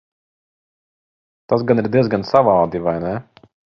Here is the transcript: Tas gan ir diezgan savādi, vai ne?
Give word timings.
Tas 1.53 1.65
gan 1.73 1.81
ir 1.83 1.91
diezgan 1.97 2.25
savādi, 2.31 2.83
vai 2.89 2.95
ne? 3.05 3.13